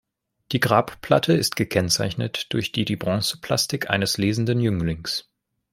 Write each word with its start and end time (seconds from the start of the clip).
Die 0.51 0.59
Grabplatte 0.59 1.33
ist 1.33 1.55
gekennzeichnet 1.55 2.47
durch 2.53 2.71
die 2.71 2.85
die 2.85 2.95
Bronzeplastik 2.95 3.91
eines 3.91 4.17
lesenden 4.17 4.59
Jünglings. 4.59 5.29